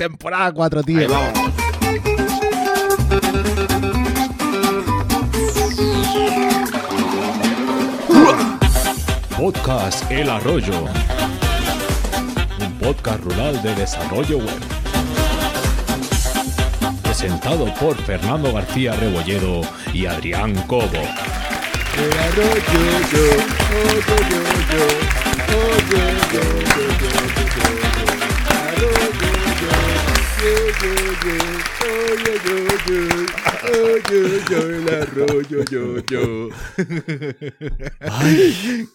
[0.00, 0.98] Temporada 4, tío.
[0.98, 1.38] Ahí vamos.
[9.36, 10.84] Podcast El Arroyo.
[12.60, 14.60] Un podcast rural de desarrollo web.
[17.02, 19.60] Presentado por Fernando García Rebolledo
[19.92, 20.88] y Adrián Cobo.
[21.98, 22.12] El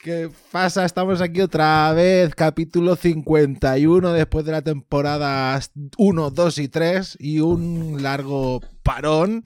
[0.04, 0.86] ¿Qué pasa?
[0.86, 5.60] Estamos aquí otra vez, capítulo 51 después de la temporada
[5.98, 9.44] 1, 2 y 3 y un largo parón,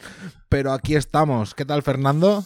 [0.48, 1.54] pero aquí estamos.
[1.54, 2.46] ¿Qué tal, Fernando?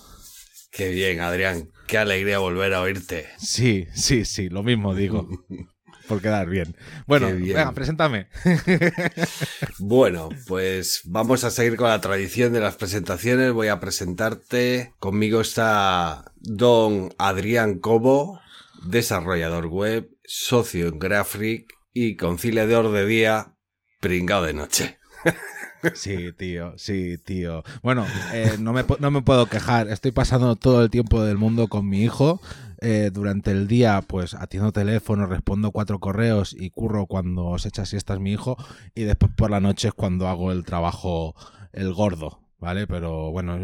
[0.72, 1.70] Qué bien, Adrián.
[1.86, 3.28] Qué alegría volver a oírte.
[3.38, 5.28] Sí, sí, sí, lo mismo digo.
[6.08, 6.76] por quedar bien.
[7.08, 8.28] Bueno, venga, preséntame.
[9.80, 13.54] bueno, pues vamos a seguir con la tradición de las presentaciones.
[13.54, 14.94] Voy a presentarte.
[15.00, 18.40] Conmigo está don Adrián Cobo,
[18.86, 23.56] desarrollador web, socio en Graphic y conciliador de día,
[24.00, 25.00] pringado de noche.
[25.94, 27.64] Sí, tío, sí, tío.
[27.82, 29.90] Bueno, eh, no, me, no me puedo quejar.
[29.90, 32.42] Estoy pasando todo el tiempo del mundo con mi hijo.
[32.80, 37.86] Eh, durante el día, pues atiendo teléfono, respondo cuatro correos y curro cuando se echa
[37.86, 38.58] siestas mi hijo.
[38.96, 41.36] Y después por la noche es cuando hago el trabajo,
[41.72, 42.43] el gordo.
[42.64, 42.88] ¿Vale?
[42.88, 43.60] Pero bueno,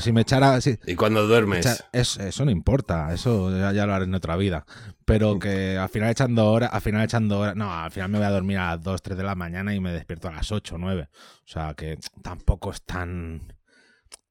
[0.00, 0.58] si me echara.
[0.86, 1.84] ¿Y cuando duermes?
[1.92, 4.64] eso no importa, eso ya, lo haré en otra vida.
[5.04, 7.54] Pero que al final echando horas, al final echando horas.
[7.54, 9.80] No, al final me voy a dormir a las 2, 3 de la mañana y
[9.80, 11.10] me despierto a las 8, 9.
[11.12, 13.52] O sea que tampoco es tan.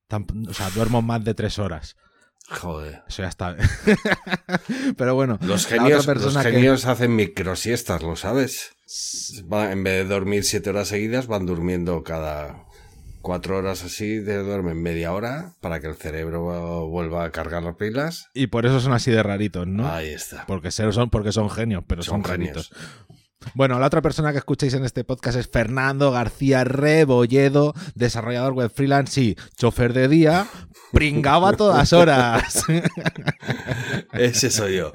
[0.08, 1.96] tan o sea, duermo más de 3 horas.
[2.50, 3.04] Joder.
[3.08, 3.56] Eso ya está.
[4.98, 5.38] Pero bueno.
[5.42, 8.72] Los genios, los genios hacen microsiestas, ¿lo sabes?
[9.52, 12.66] en vez de dormir siete horas seguidas, van durmiendo cada
[13.30, 17.76] cuatro horas así, de duermen media hora para que el cerebro vuelva a cargar las
[17.76, 18.32] pilas.
[18.34, 19.88] Y por eso son así de raritos, ¿no?
[19.88, 20.48] Ahí está.
[20.48, 22.72] Porque son, porque son genios, pero son, son raritos.
[23.54, 28.72] Bueno, la otra persona que escucháis en este podcast es Fernando García Rebolledo, desarrollador web
[28.74, 30.48] freelance sí, chofer de día,
[30.92, 32.64] pringaba todas horas.
[34.14, 34.92] Ese soy yo.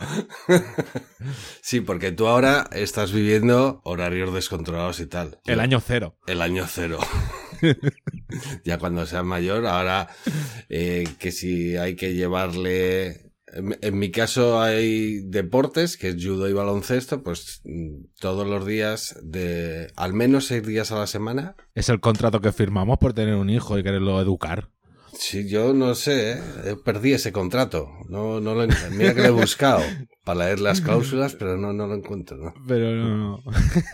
[1.62, 5.38] Sí, porque tú ahora estás viviendo horarios descontrolados y tal.
[5.46, 6.16] El año cero.
[6.26, 6.98] El año cero.
[8.64, 10.08] ya cuando seas mayor, ahora
[10.68, 16.52] eh, que si hay que llevarle en, mi caso hay deportes, que es judo y
[16.52, 21.54] baloncesto, pues mm, todos los días de al menos seis días a la semana.
[21.74, 24.70] Es el contrato que firmamos por tener un hijo y quererlo educar.
[25.16, 26.76] Sí, yo no sé, ¿eh?
[26.84, 27.90] perdí ese contrato.
[28.08, 29.82] No, no lo, mira que lo he buscado
[30.24, 32.36] para leer las cláusulas, pero no, no lo encuentro.
[32.36, 32.54] ¿no?
[32.66, 33.42] Pero no.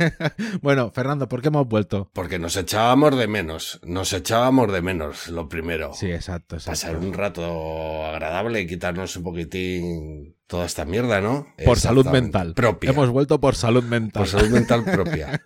[0.63, 2.11] bueno, Fernando, ¿por qué hemos vuelto?
[2.15, 3.81] Porque nos echábamos de menos.
[3.85, 5.93] Nos echábamos de menos, lo primero.
[5.93, 6.57] Sí, exacto.
[6.57, 6.71] exacto.
[6.71, 11.47] Pasar un rato agradable y quitarnos un poquitín toda esta mierda, ¿no?
[11.65, 12.55] Por salud mental.
[12.55, 12.91] Propia.
[12.91, 14.23] Hemos vuelto por salud mental.
[14.23, 15.41] Por salud mental propia.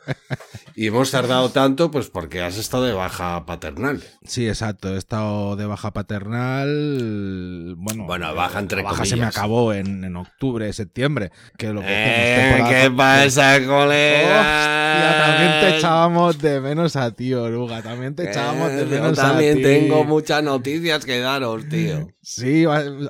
[0.76, 4.02] Y hemos tardado tanto, pues porque has estado de baja paternal.
[4.24, 4.94] Sí, exacto.
[4.94, 7.74] He estado de baja paternal.
[7.76, 11.30] Bueno, bueno baja entre la baja se me acabó en, en, octubre, septiembre.
[11.56, 14.94] Que lo que eh, ¿Qué pasa, colega?
[14.94, 17.82] Hostia, también te echábamos de menos a ti, Oruga.
[17.82, 19.18] También te echábamos de menos a ti.
[19.18, 22.08] Yo también tengo muchas noticias que daros, tío.
[22.20, 22.64] Sí,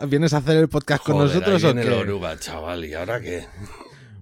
[0.08, 1.80] ¿vienes a hacer el podcast con nosotros o qué?
[1.80, 3.46] el oruga, chaval, ¿y ahora qué?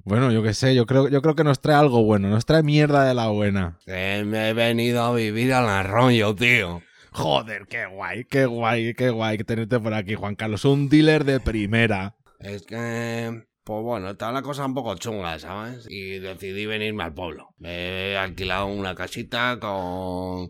[0.05, 2.63] Bueno, yo qué sé, yo creo, yo creo que nos trae algo bueno, nos trae
[2.63, 3.79] mierda de la buena.
[3.87, 6.83] me he venido a vivir al arroyo, tío.
[7.13, 10.65] Joder, qué guay, qué guay, qué guay que tenerte por aquí, Juan Carlos.
[10.65, 12.17] Un dealer de primera.
[12.41, 15.87] Es que, pues bueno, está la cosa un poco chunga, ¿sabes?
[15.89, 17.51] Y decidí venirme al pueblo.
[17.59, 20.49] Me he alquilado una casita con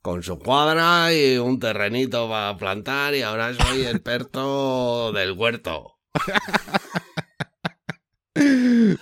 [0.00, 5.98] con su cuadra y un terrenito para plantar y ahora soy experto del huerto.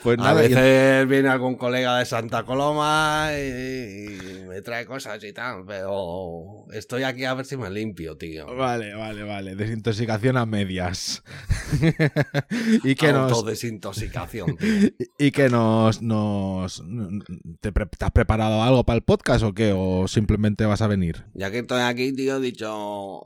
[0.05, 5.33] Pues nada, a veces viene algún colega de Santa Coloma y, me trae cosas y
[5.33, 8.55] tal, pero estoy aquí a ver si me limpio, tío.
[8.55, 9.57] Vale, vale, vale.
[9.57, 11.23] Desintoxicación a medias.
[12.85, 13.47] y que nos.
[13.47, 14.59] desintoxicación.
[15.19, 16.03] y que nos.
[16.03, 16.85] nos
[17.63, 19.73] ¿te, has preparado algo para el podcast o qué?
[19.75, 21.25] ¿O simplemente vas a venir?
[21.33, 23.23] Ya que estoy aquí, tío, he dicho.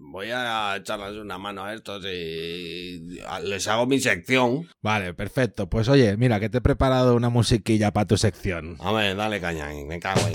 [0.00, 4.68] Voy a echarles una mano a estos y les hago mi sección.
[4.80, 5.68] Vale, perfecto.
[5.68, 8.76] Pues oye, mira, que te he preparado una musiquilla para tu sección.
[8.80, 10.32] A ver, dale caña, me cago ahí.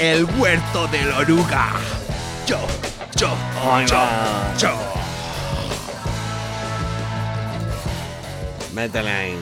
[0.00, 1.72] El huerto del oruga.
[2.46, 2.58] Yo,
[3.16, 3.36] yo,
[3.86, 4.02] yo,
[4.58, 4.74] yo.
[8.74, 9.34] Métele ahí.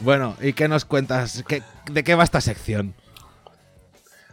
[0.00, 1.42] Bueno, ¿y qué nos cuentas?
[1.48, 2.94] ¿Qué- ¿De qué va esta sección?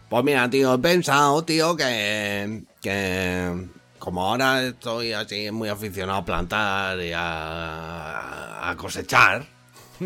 [0.10, 3.68] Pues mira, tío, he pensado, tío, que, que
[4.00, 9.46] como ahora estoy así muy aficionado a plantar y a, a cosechar.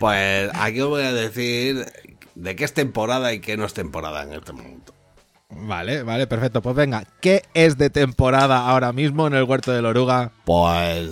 [0.00, 1.86] pues aquí os voy a decir
[2.34, 4.92] de qué es temporada y qué no es temporada en este momento.
[5.48, 6.60] Vale, vale, perfecto.
[6.62, 10.32] Pues venga, ¿qué es de temporada ahora mismo en el huerto del oruga?
[10.44, 11.08] Pues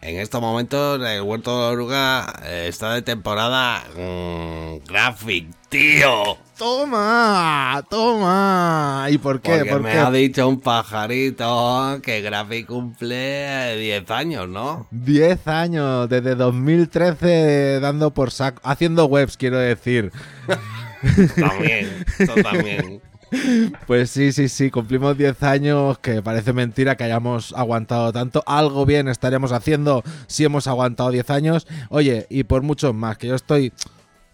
[0.00, 6.38] en estos momentos el huerto de la oruga eh, está de temporada mm, graphic, tío.
[6.56, 9.06] Toma, toma.
[9.10, 9.58] ¿Y por qué?
[9.58, 9.98] Porque ¿Por me qué?
[9.98, 14.88] ha dicho un pajarito que Graphic cumple 10 años, ¿no?
[14.90, 20.10] 10 años, desde 2013 dando por saco, haciendo webs, quiero decir.
[21.38, 23.00] También, eso también.
[23.86, 28.42] Pues sí, sí, sí, cumplimos 10 años, que parece mentira que hayamos aguantado tanto.
[28.46, 31.66] Algo bien estaremos haciendo si hemos aguantado 10 años.
[31.90, 33.72] Oye, y por muchos más, que yo estoy...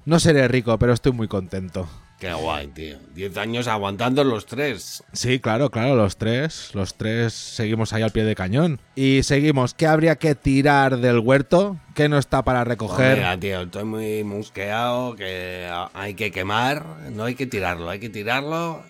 [0.04, 1.88] No seré rico, pero estoy muy contento.
[2.18, 2.98] Qué guay, tío.
[3.14, 5.02] 10 años aguantando los tres.
[5.12, 8.80] Sí, claro, claro, los tres, los tres seguimos ahí al pie de cañón.
[8.94, 11.76] Y seguimos, ¿qué habría que tirar del huerto?
[11.94, 13.16] ¿Qué no está para recoger?
[13.18, 18.10] mira, tío, estoy muy musqueado, que hay que quemar, no hay que tirarlo, hay que
[18.10, 18.84] tirarlo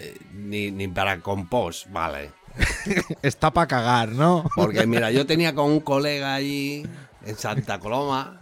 [0.00, 2.30] eh, ni, ni para compost, vale.
[3.22, 4.48] Está para cagar, ¿no?
[4.54, 6.84] Porque mira, yo tenía con un colega allí
[7.24, 8.40] en Santa Coloma.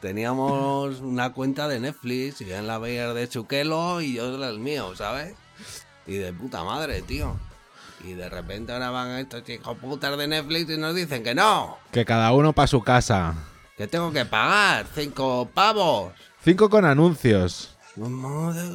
[0.00, 4.96] Teníamos una cuenta de Netflix y en la veía de Chuquelo y yo del mío,
[4.96, 5.34] ¿sabes?
[6.06, 7.36] Y de puta madre, tío.
[8.04, 11.76] Y de repente ahora van estos chicos putas de Netflix y nos dicen que no,
[11.92, 13.34] Que cada uno para su casa.
[13.76, 16.12] que tengo que pagar cinco pavos.
[16.42, 17.76] Cinco con anuncios.
[17.96, 18.70] Madre.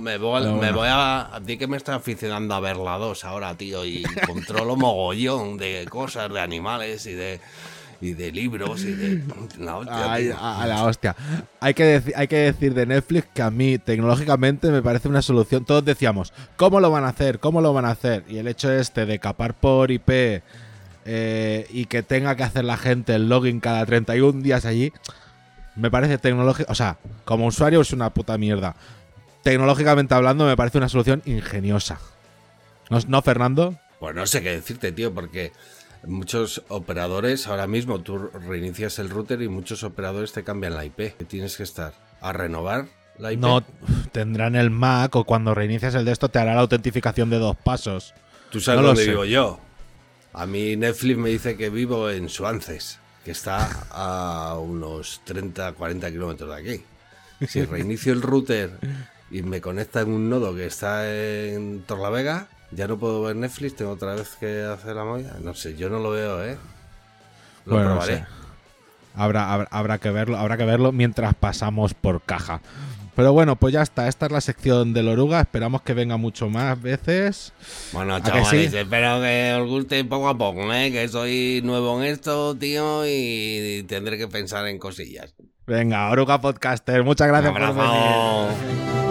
[0.00, 1.40] Me voy, Pero me voy a.
[1.46, 5.86] Ti que me estoy aficionando a ver la 2 ahora, tío, y controlo mogollón de
[5.88, 7.40] cosas, de animales y de.
[8.04, 9.22] Y de libros y de.
[9.58, 11.16] La hostia, Ay, a, la hostia.
[11.58, 15.64] Hay que, hay que decir de Netflix que a mí tecnológicamente me parece una solución.
[15.64, 17.38] Todos decíamos, ¿cómo lo van a hacer?
[17.38, 18.22] ¿Cómo lo van a hacer?
[18.28, 20.42] Y el hecho este de capar por IP
[21.06, 24.92] eh, y que tenga que hacer la gente el login cada 31 días allí,
[25.74, 26.70] me parece tecnológico.
[26.70, 28.76] O sea, como usuario es una puta mierda.
[29.42, 31.98] Tecnológicamente hablando, me parece una solución ingeniosa.
[32.90, 33.78] ¿No, no Fernando?
[33.98, 35.52] Pues no sé qué decirte, tío, porque
[36.06, 41.16] muchos operadores, ahora mismo tú reinicias el router y muchos operadores te cambian la IP.
[41.28, 42.86] Tienes que estar a renovar
[43.18, 43.40] la IP.
[43.40, 43.64] No
[44.12, 47.56] tendrán el Mac o cuando reinicias el de esto te hará la autentificación de dos
[47.56, 48.14] pasos.
[48.50, 49.60] ¿Tú sabes No lo dónde vivo yo?
[50.32, 56.10] A mí Netflix me dice que vivo en Suances, que está a unos 30, 40
[56.10, 56.84] kilómetros de aquí.
[57.46, 58.70] Si reinicio el router
[59.30, 63.76] y me conecta en un nodo que está en Torlavega, ya no puedo ver Netflix,
[63.76, 65.36] tengo otra vez que hacer la movida.
[65.42, 66.56] No sé, yo no lo veo, ¿eh?
[67.66, 68.16] Lo Bueno, no probaré.
[68.18, 68.24] sé.
[69.16, 72.60] Habrá, habrá, habrá que verlo, habrá que verlo mientras pasamos por caja.
[73.14, 74.08] Pero bueno, pues ya está.
[74.08, 75.40] Esta es la sección del oruga.
[75.40, 77.52] Esperamos que venga mucho más veces.
[77.92, 78.76] Bueno, ¿A que chavales, sí?
[78.76, 80.90] espero que os guste poco a poco, ¿eh?
[80.90, 85.32] Que soy nuevo en esto, tío, y tendré que pensar en cosillas.
[85.64, 87.04] Venga, oruga podcaster.
[87.04, 89.03] Muchas gracias por venir.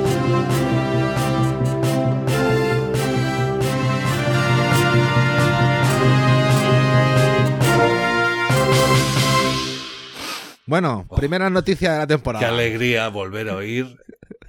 [10.66, 12.48] Bueno, primera noticia de la Qué temporada.
[12.50, 13.98] alegría volver a oír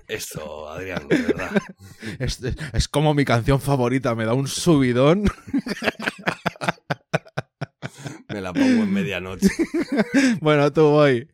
[0.07, 1.51] esto, Adrián, de verdad.
[2.19, 2.41] Es,
[2.73, 5.25] es como mi canción favorita, me da un subidón.
[8.29, 9.49] Me la pongo en medianoche.
[10.41, 11.29] Bueno, tú voy.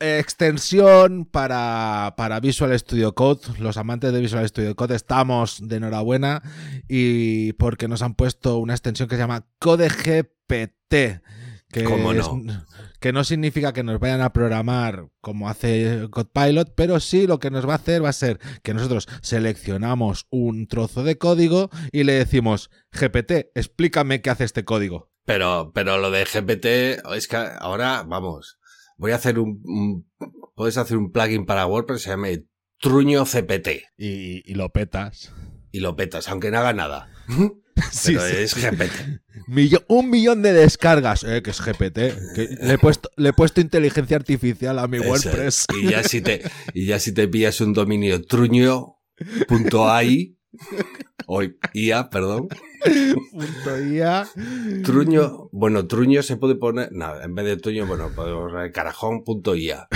[0.00, 3.58] Extensión para, para Visual Studio Code.
[3.58, 6.42] Los amantes de Visual Studio Code estamos de enhorabuena
[6.88, 11.20] y porque nos han puesto una extensión que se llama Code GPT.
[11.72, 12.20] Que, ¿Cómo no?
[12.20, 12.58] es-
[12.98, 17.50] que no significa que nos vayan a programar como hace Codepilot, pero sí lo que
[17.50, 22.04] nos va a hacer va a ser que nosotros seleccionamos un trozo de código y
[22.04, 25.10] le decimos, GPT, explícame qué hace este código.
[25.24, 28.58] Pero, pero lo de GPT, es que ahora, vamos,
[28.96, 30.10] voy a hacer un, un-
[30.54, 32.44] puedes hacer un plugin para WordPress que se llame
[32.80, 35.32] Truño CPT y, y lo petas.
[35.70, 37.08] y lo petas, aunque no haga nada.
[37.92, 38.34] Sí, Pero sí.
[38.34, 39.20] es GPT.
[39.46, 41.94] Millo- un millón de descargas, eh, que es GPT.
[42.34, 45.66] que le, he puesto, le he puesto inteligencia artificial a mi Eso WordPress.
[45.70, 45.76] es.
[45.82, 46.42] Y ya si te,
[46.74, 48.96] y ya si te pillas un dominio truño.ai,
[51.26, 51.42] o
[51.74, 52.48] IA, perdón,
[53.32, 54.26] Punto IA.
[54.84, 59.88] truño, bueno, truño se puede poner, nada, en vez de truño, bueno, podemos poner carajón.ia.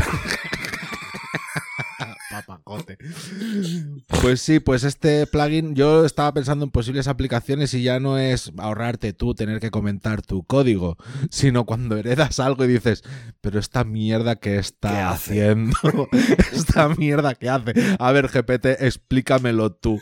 [4.22, 8.52] Pues sí, pues este plugin yo estaba pensando en posibles aplicaciones y ya no es
[8.56, 10.96] ahorrarte tú tener que comentar tu código,
[11.30, 13.02] sino cuando heredas algo y dices,
[13.42, 15.76] pero esta mierda que está haciendo,
[16.52, 17.72] esta mierda que hace.
[17.98, 20.00] A ver, GPT, explícamelo tú.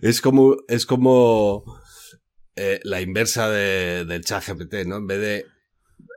[0.00, 1.64] Es como, es como
[2.56, 4.96] eh, la inversa de- del chat GPT, ¿no?
[4.98, 5.46] En vez de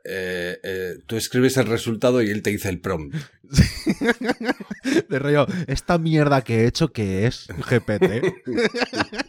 [0.09, 3.15] eh, eh, tú escribes el resultado y él te dice el prompt.
[5.09, 8.23] De rollo, esta mierda que he hecho que es GPT.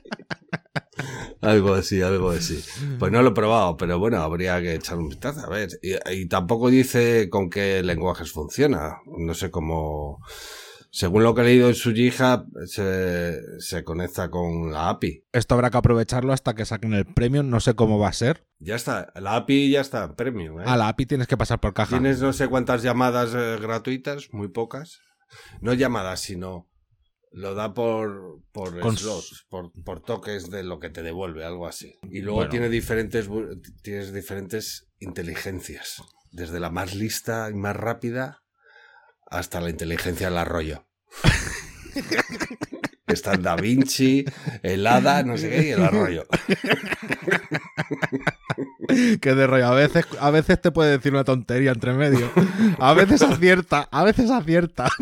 [1.40, 2.62] Algo así, algo así.
[2.98, 5.46] Pues no lo he probado, pero bueno, habría que echar un vistazo.
[5.46, 8.96] A ver, y, y tampoco dice con qué lenguajes funciona.
[9.06, 10.20] No sé cómo.
[10.98, 15.22] Según lo que he leído en su GitHub, se, se conecta con la API.
[15.30, 18.48] Esto habrá que aprovecharlo hasta que saquen el premium, no sé cómo va a ser.
[18.58, 20.60] Ya está, la API ya está premium.
[20.60, 20.64] ¿eh?
[20.66, 21.90] A la API tienes que pasar por caja.
[21.90, 24.98] Tienes no sé cuántas llamadas eh, gratuitas, muy pocas.
[25.60, 26.68] No llamadas, sino
[27.30, 31.68] lo da por, por Con slots, por, por toques de lo que te devuelve, algo
[31.68, 31.94] así.
[32.10, 32.50] Y luego Bueno.
[32.50, 33.30] tiene diferentes,
[33.84, 36.02] tienes diferentes inteligencias,
[36.32, 38.42] desde la más lista y más rápida
[39.30, 40.87] hasta la inteligencia del arroyo.
[43.06, 44.24] Están Da Vinci,
[44.62, 46.24] el hada, no sé qué, y el arroyo.
[49.20, 52.30] Que de rollo, a veces, a veces te puede decir una tontería entre medio.
[52.78, 54.88] A veces acierta, a veces acierta.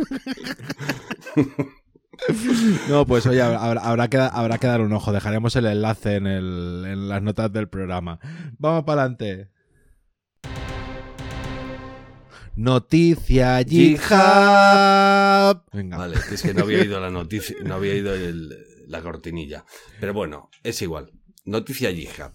[2.89, 4.17] No, pues oye, habrá, que,
[4.67, 5.13] dar un ojo.
[5.13, 8.19] Dejaremos el enlace en las notas del programa.
[8.59, 9.51] Vamos para adelante.
[12.57, 14.09] Noticia GitHub.
[15.73, 15.97] Venga.
[15.99, 18.57] Vale, es que no había ido la noticia, no había ido el-
[18.89, 19.65] la cortinilla.
[20.01, 21.11] Pero bueno, es igual.
[21.45, 22.33] Noticia GitHub.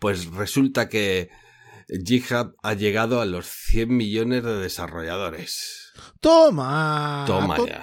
[0.00, 1.28] Pues resulta que
[2.06, 5.92] GitHub ha llegado a los 100 millones de desarrolladores.
[6.20, 7.24] Toma.
[7.26, 7.80] Toma ya.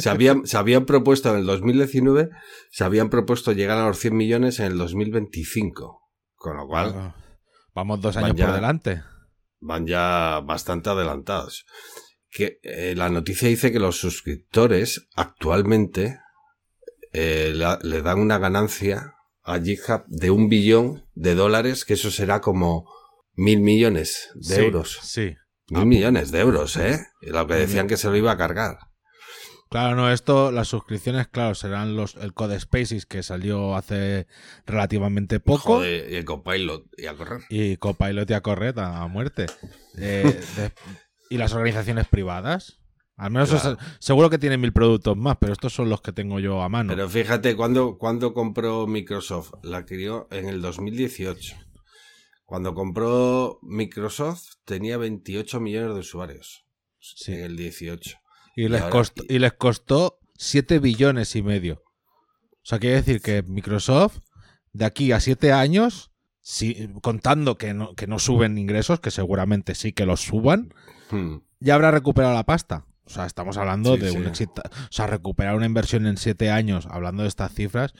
[0.00, 2.30] Se habían, se habían propuesto en el 2019,
[2.70, 6.00] se habían propuesto llegar a los 100 millones en el 2025.
[6.34, 7.14] Con lo cual, Ah,
[7.74, 8.46] Vamos dos años ya.
[8.46, 9.02] por delante.
[9.60, 11.64] van ya bastante adelantados.
[12.30, 16.18] Que eh, la noticia dice que los suscriptores actualmente
[17.12, 22.10] eh, la- le dan una ganancia a GitHub de un billón de dólares, que eso
[22.10, 22.90] será como
[23.34, 24.98] mil millones de Sí, euros.
[25.02, 25.34] Sí.
[25.68, 27.00] Mil Ah, millones de euros, ¿eh?
[27.22, 28.78] Lo que decían que se lo iba a cargar.
[29.74, 34.28] Claro, no, esto, las suscripciones, claro, serán los, el Code Spaces que salió hace
[34.66, 35.78] relativamente poco.
[35.78, 37.40] Joder, y el copilot y a correr.
[37.50, 39.46] Y Copilot y a correr a, muerte.
[39.98, 40.22] Eh,
[40.56, 40.72] de-
[41.28, 42.78] y las organizaciones privadas.
[43.16, 43.76] Al menos Claro.
[43.98, 46.92] seguro que tienen mil productos más, pero estos son los que tengo yo a mano.
[46.94, 49.54] Pero fíjate, ¿cuándo, cuándo compró Microsoft?
[49.64, 51.56] La adquirió en el 2018.
[52.44, 56.64] Cuando compró Microsoft tenía 28 millones de usuarios.
[57.00, 57.32] Sí.
[57.32, 58.18] En el 18.
[58.56, 61.82] Y, y les ahora- costó, y les costó 7 billones y medio.
[61.84, 64.18] O sea, quiere decir que Microsoft,
[64.72, 69.74] de aquí a 7 años, si, contando que no, que no suben ingresos, que seguramente
[69.74, 70.72] sí que los suban,
[71.10, 71.36] Hmm.
[71.60, 72.86] ya habrá recuperado la pasta.
[73.04, 74.16] O sea, estamos hablando Sí, de sí.
[74.16, 74.62] un éxito.
[74.64, 77.92] O sea, recuperar una inversión en siete años, hablando de estas cifras.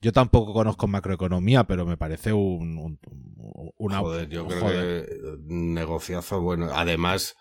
[0.00, 2.98] Yo tampoco conozco macroeconomía, pero me parece un, un-
[3.78, 3.98] una.
[4.00, 5.06] Joder, yo creo joder.
[5.06, 5.14] que
[5.48, 6.68] un negociazo bueno.
[6.72, 7.36] Además,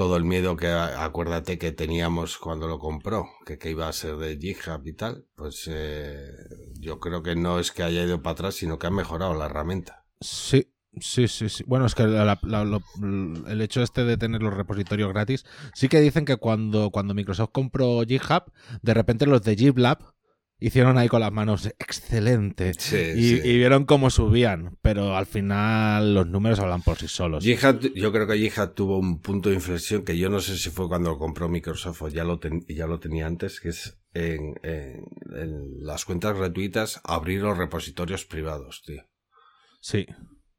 [0.00, 4.38] todo el miedo que acuérdate que teníamos cuando lo compró, que, iba a ser de
[4.38, 6.32] GitHub y tal, pues eh,
[6.78, 9.44] yo creo que no es que haya ido para atrás, sino que ha mejorado la
[9.44, 10.06] herramienta.
[10.18, 11.64] Sí, sí, sí, sí.
[11.66, 16.38] Bueno, es que el hecho este de tener los repositorios gratis, sí que dicen que
[16.38, 18.44] cuando, cuando Microsoft compró GitHub,
[18.80, 19.98] de repente los de GitLab
[20.60, 22.72] hicieron ahí con las manos excelente.
[22.78, 23.40] Sí, Y, sí.
[23.44, 27.42] y vieron cómo subían, pero al final los números hablan por sí solos.
[27.44, 30.70] Jihad, yo creo que Jihad tuvo un punto de inflexión que yo no sé si
[30.70, 33.98] fue cuando lo compró Microsoft o ya lo, ten- ya lo tenía antes, que es
[34.14, 35.04] en, en-
[35.36, 39.02] en las cuentas gratuitas abrir los repositorios privados, tío.
[39.80, 40.06] Sí.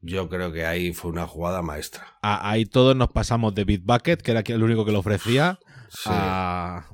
[0.03, 2.17] Yo creo que ahí fue una jugada maestra.
[2.23, 5.59] Ahí todos nos pasamos de Bitbucket, que era el único que lo ofrecía,
[5.93, 6.09] Sí.
[6.09, 6.85] a,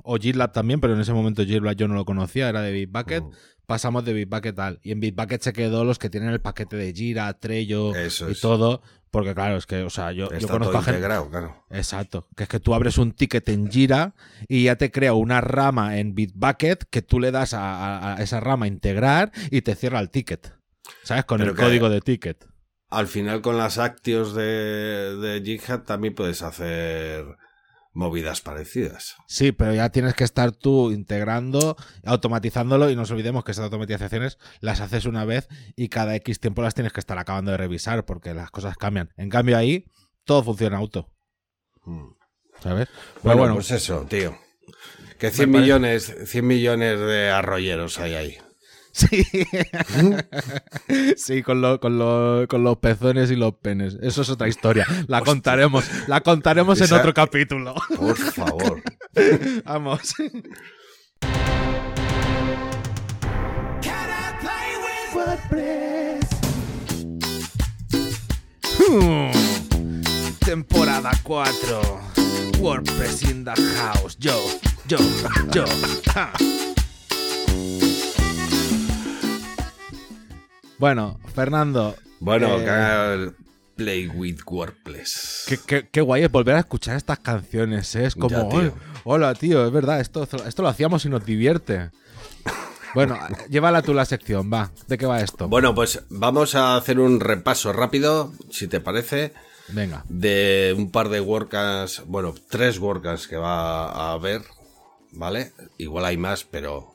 [0.52, 3.22] también, pero en ese momento GitLab yo no lo conocía, era de Bitbucket.
[3.64, 4.80] Pasamos de Bitbucket al.
[4.82, 8.32] Y en Bitbucket se quedó los que tienen el paquete de Jira, Trello Eso y
[8.32, 8.40] es.
[8.40, 8.82] todo.
[9.10, 11.00] Porque claro, es que, o sea, yo, yo conozco todo a gente.
[11.00, 11.64] claro.
[11.70, 12.26] Exacto.
[12.36, 14.14] Que es que tú abres un ticket en Jira
[14.48, 18.66] y ya te crea una rama en Bitbucket que tú le das a, esa rama
[18.66, 20.52] a integrar y te cierra el ticket.
[21.04, 21.24] ¿Sabes?
[21.24, 22.46] Con Pero el código de ticket.
[22.90, 27.24] Al final con las actios de, de Jihad también puedes hacer
[27.98, 29.16] movidas parecidas.
[29.26, 33.64] Sí, pero ya tienes que estar tú integrando, automatizándolo y no nos olvidemos que esas
[33.64, 37.56] automatizaciones las haces una vez y cada X tiempo las tienes que estar acabando de
[37.56, 39.10] revisar porque las cosas cambian.
[39.16, 39.86] En cambio ahí
[40.24, 41.10] todo funciona auto.
[41.84, 42.10] Mm.
[42.60, 42.88] ¿sabes?
[42.88, 44.38] Pero Bueno, bueno, pues eso, tío.
[45.18, 48.38] Que 100 parece- millones, 100 millones de arroyeros hay ahí.
[48.92, 49.24] Sí.
[51.16, 53.96] sí, con, lo- con, lo- con los pezones y los penes.
[54.02, 54.86] Eso es otra historia.
[55.06, 57.74] La contaremos, la contaremos en otro capítulo.
[57.96, 58.82] Por favor.
[59.64, 60.14] Vamos.
[68.78, 69.30] Hmm.
[70.44, 71.80] Temporada 4.
[72.60, 74.16] WordPress in the house.
[74.18, 74.34] Yo,
[74.86, 74.98] yo,
[75.52, 75.64] yo.
[80.78, 81.94] Bueno, Fernando.
[82.20, 83.30] Bueno, eh,
[83.76, 85.44] Play with WordPress.
[85.46, 88.06] Qué, qué- qué guay es volver a escuchar estas canciones, ¿eh?
[88.06, 88.60] Es como, Ya, tío.
[88.60, 88.72] "Ay,
[89.04, 91.90] hola, tío, es verdad, esto, esto lo hacíamos y nos divierte.
[92.94, 93.18] Bueno,
[93.50, 94.70] llévala tú la sección, va.
[94.88, 95.46] ¿De qué va esto?
[95.46, 99.34] Bueno, pues vamos a hacer un repaso rápido, si te parece,
[99.68, 100.04] Venga.
[100.08, 104.40] de un par de WordCamps, bueno, tres WordCamps que va a haber,
[105.12, 105.52] ¿vale?
[105.76, 106.94] Igual hay más, pero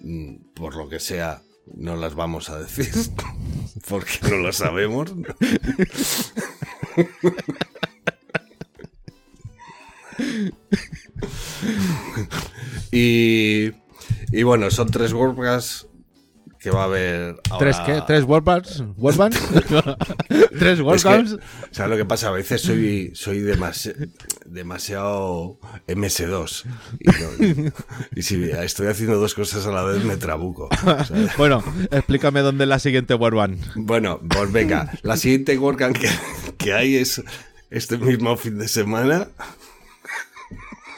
[0.00, 2.90] mm, por lo que sea, no las vamos a decir,
[3.88, 5.14] porque no lo sabemos.
[12.92, 13.72] y,
[14.32, 15.86] y bueno, son tres WordCamps
[16.64, 17.58] que va a haber ahora.
[17.58, 18.02] ¿Tres qué?
[18.06, 18.84] ¿Tres Worldbands?
[18.96, 19.38] ¿Worldbands?
[20.58, 22.28] ¿Tres Es que, lo que pasa?
[22.28, 24.10] A veces soy, soy demasi-
[24.46, 26.64] demasiado MS2.
[27.00, 27.06] Y,
[27.60, 27.72] no-
[28.16, 30.70] y si estoy haciendo dos cosas a la vez, me trabuco.
[30.82, 31.12] ¿sabes?
[31.36, 33.58] Bueno, explícame dónde es la siguiente Worldband.
[33.74, 34.90] Bueno, pues venga.
[35.02, 36.08] La siguiente WordCamp que,
[36.56, 37.22] que hay es
[37.68, 39.28] este mismo fin de semana.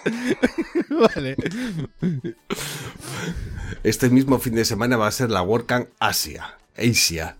[0.90, 1.37] vale.
[3.82, 6.58] Este mismo fin de semana va a ser la WordCamp Asia.
[6.76, 7.37] Asia.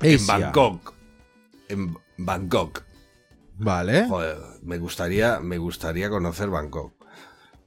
[0.00, 0.38] En Asia.
[0.38, 0.94] Bangkok.
[1.68, 2.82] En Bangkok.
[3.58, 4.06] Vale.
[4.08, 6.92] Joder, me gustaría, me gustaría conocer Bangkok.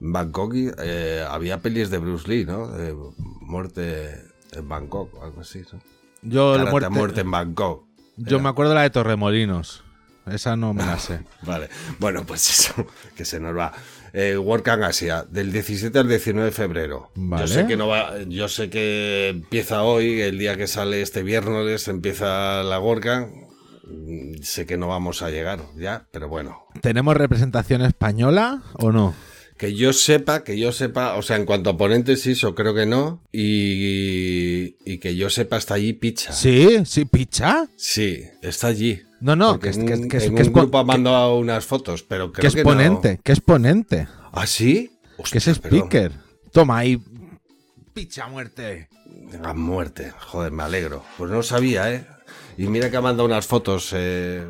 [0.01, 2.72] En Bangkok eh, había pelis de Bruce Lee, ¿no?
[3.17, 5.64] Muerte en Bangkok, o algo así.
[5.72, 5.79] ¿no?
[6.22, 7.85] Yo, la muerte, muerte en Bangkok.
[8.18, 9.83] yo me acuerdo de la de Torremolinos.
[10.25, 11.22] Esa no me la sé.
[11.44, 13.74] Vale, bueno, pues eso, que se nos va.
[14.18, 17.12] Eh, WordCamp Asia, del 17 al 19 de febrero.
[17.16, 17.46] Vale.
[17.46, 21.22] Yo sé que no va, yo sé que empieza hoy, el día que sale este
[21.22, 23.28] viernes empieza la WordCamp.
[23.84, 26.66] Mm, Sé que no vamos a llegar ya, pero bueno.
[26.82, 29.14] ¿Tenemos representación española o no?
[29.57, 32.74] Que yo sepa, que yo sepa, o sea, en cuanto a ponentes, sí, eso creo
[32.74, 33.22] que no.
[33.31, 36.33] Y, y que yo sepa, está allí Picha.
[36.33, 37.68] Sí, sí, picha.
[37.77, 39.01] Sí, está allí.
[39.22, 40.63] No, no, Porque que, es- en, que, un- que es- en que es un pon-
[40.63, 44.29] grupo ha mandado unas fotos, pero creo que es ponente, que es ponente, No.
[44.33, 44.91] ¿Ah, sí?
[45.31, 45.79] que es Hostia, perdón.
[45.79, 46.11] speaker.
[46.51, 47.01] Toma ahí.
[47.94, 48.89] Picha muerte.
[49.44, 51.03] A muerte, joder, me alegro.
[51.18, 52.05] Pues no sabía, ¿eh?
[52.57, 54.44] Y mira que ha mandado unas fotos eh,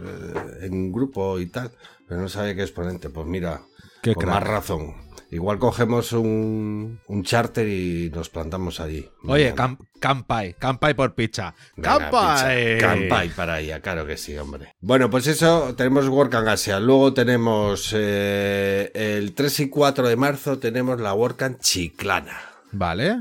[0.61, 1.71] en grupo y tal,
[2.07, 3.09] pero no sabía que es ponente.
[3.09, 3.61] Pues mira,
[4.05, 4.35] Qué con crack.
[4.35, 4.93] más razón.
[5.31, 9.09] Igual cogemos un, un charter y nos plantamos allí.
[9.27, 9.53] Oye,
[9.99, 11.53] campai, campai por picha.
[11.75, 12.75] Venga, ¡Campai!
[12.75, 12.87] pizza.
[12.87, 14.75] Campai para ella, claro que sí, hombre.
[14.79, 16.79] Bueno, pues eso, tenemos WordCamp Asia.
[16.79, 22.39] Luego tenemos eh, el 3 y 4 de marzo, tenemos la WordCamp Chiclana.
[22.71, 23.17] Vale.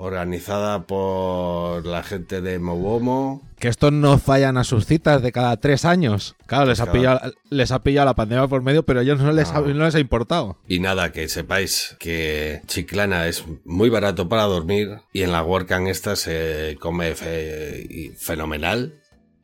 [0.00, 3.42] Organizada por la gente de Mobomo.
[3.58, 6.36] Que estos no fallan a sus citas de cada tres años.
[6.46, 7.18] Claro, les, ha, Pues claro.
[7.20, 9.74] pillado, les ha pillado la pandemia por medio, pero a ellos no les, ha, No.
[9.74, 10.56] no les ha importado.
[10.68, 15.88] Y nada, que sepáis que Chiclana es muy barato para dormir y en la WordCamp
[15.88, 18.94] esta se come fe- fenomenal.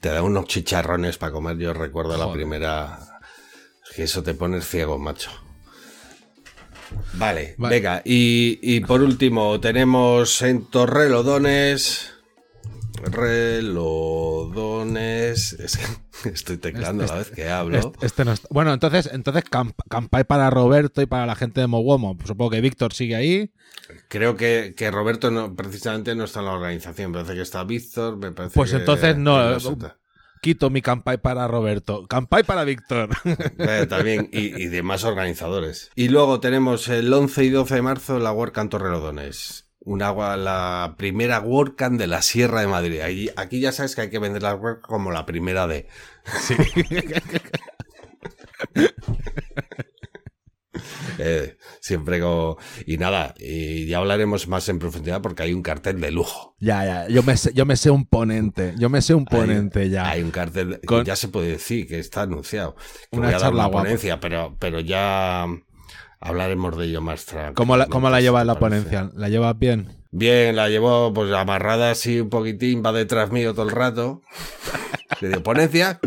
[0.01, 1.57] Te da unos chicharrones para comer.
[1.59, 2.99] Yo recuerdo la primera...
[3.91, 5.31] Es que eso te pones ciego, macho.
[7.15, 7.75] Vale, Vale.
[7.77, 8.03] venga.
[8.05, 12.11] Y, y por último tenemos en Torrelodones...
[14.25, 15.57] Relodones...
[15.65, 15.77] Es
[16.23, 17.77] que estoy teclando a la vez que hablo.
[17.79, 21.61] Este, este no está- Bueno, entonces, entonces camp- campai para Roberto y para la gente
[21.61, 22.17] de Mowomo.
[22.25, 23.53] Supongo que Víctor sigue ahí.
[24.09, 27.11] Creo que, que Roberto no, precisamente no está en la organización.
[27.11, 28.17] Me parece que está Víctor.
[28.17, 29.59] Me parece Pues que- entonces no.
[30.45, 32.07] Quito mi campai para Roberto.
[32.07, 33.09] Campai para Víctor.
[33.59, 35.91] Eh, también, y, y demás organizadores.
[35.95, 39.71] Y luego tenemos el 11 y 12 de marzo la WordCamp Torrelodones.
[39.81, 43.01] Una, la primera WordCamp de la Sierra de Madrid.
[43.01, 45.89] Ahí- aquí ya sabes que hay que vender la WordCamp como la primera de.
[46.41, 46.55] Sí.
[51.19, 52.57] Eh, siempre como.
[52.87, 56.57] Y nada, y ya hablaremos más en profundidad porque hay un cartel de lujo.
[56.59, 57.09] ya, ya.
[57.09, 58.75] Yo me, sé, yo me sé un ponente.
[58.79, 60.11] Yo me sé un ponente hay, ya.
[60.11, 62.75] Hay un cartel, Con- ya se puede decir que está anunciado.
[63.11, 63.83] Que Una voy a dar charla una guapa.
[63.85, 65.47] ponencia, pero, pero ya
[66.21, 67.55] hablaremos de ello más tranquilo.
[67.55, 69.11] ¿Cómo la, cómo la llevas la ponencia?
[69.15, 69.89] ¿La llevas bien?
[70.11, 74.23] Bien, la llevo pues amarrada así un poquitín, va detrás mío todo el rato.
[75.21, 76.01] Le digo, ponencia.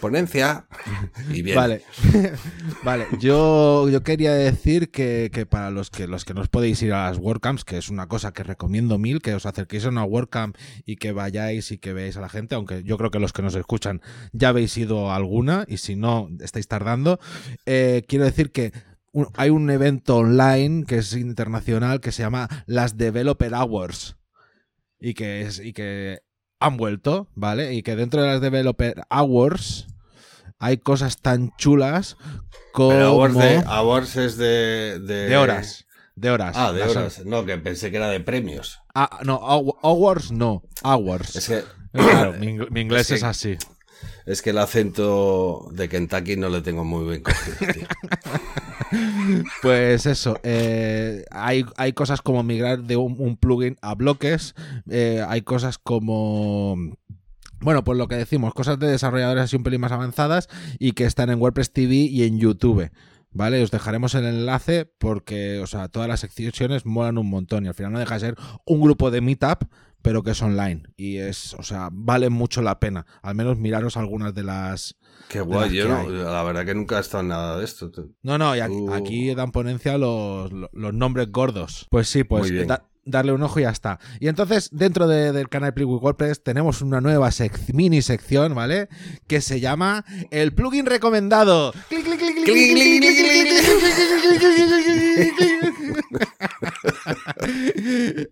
[0.00, 0.66] Ponencia
[1.30, 1.56] y bien.
[1.56, 1.82] Vale,
[2.84, 3.06] vale.
[3.18, 7.08] Yo, yo quería decir que, que, para los que los que nos podéis ir a
[7.08, 10.56] las WordCamps, que es una cosa que recomiendo mil, que os acerquéis a una WordCamp
[10.84, 13.42] y que vayáis y que veáis a la gente, aunque yo creo que los que
[13.42, 14.00] nos escuchan
[14.32, 17.18] ya habéis ido a alguna y si no estáis tardando.
[17.64, 18.72] Eh, quiero decir que
[19.34, 24.16] hay un evento online que es internacional que se llama las Developer Hours
[25.00, 26.20] y que es y que
[26.60, 27.74] han vuelto, ¿vale?
[27.74, 29.86] Y que dentro de las Developer Hours
[30.58, 32.16] hay cosas tan chulas
[32.72, 32.90] como...
[33.20, 35.36] hours, es de, de...
[35.36, 35.86] horas.
[36.14, 36.56] De horas.
[36.56, 37.24] Ah, de horas.
[37.26, 38.80] No, que pensé que era de premios.
[38.94, 40.62] Ah, no, hours no.
[40.82, 41.36] Hours.
[41.36, 41.64] Es que...
[41.92, 42.32] Claro,
[42.70, 43.56] mi, inglés es, así.
[44.26, 47.88] Es que el acento de Kentucky no le tengo muy bien cogido,
[49.62, 54.54] Pues eso, eh, hay, hay, cosas como migrar de un, plugin a bloques,
[54.90, 56.76] eh, hay cosas como...
[57.58, 61.04] Bueno, pues lo que decimos, cosas de desarrolladores así un pelín más avanzadas y que
[61.04, 62.90] están en WordPress TV y en YouTube.
[63.30, 63.62] ¿Vale?
[63.62, 67.74] Os dejaremos el enlace porque, o sea, todas las secciones molan un montón y al
[67.74, 69.64] final no deja de ser un grupo de meetup
[70.06, 73.04] pero que es online y es, o sea, vale mucho la pena.
[73.22, 74.94] Al menos miraros algunas de las.
[75.28, 77.90] Qué guay, yo no, la verdad que nunca he estado en nada de esto.
[78.22, 81.88] No, no, y aquí, dan ponencia los, los, nombres gordos.
[81.90, 82.52] Pues sí, pues
[83.04, 83.98] darle un ojo y ya está.
[84.20, 87.30] Y entonces, dentro del canal Plugin WordPress tenemos una nueva
[87.72, 88.88] mini sección, ¿vale?
[89.26, 91.72] Que se llama El plugin recomendado.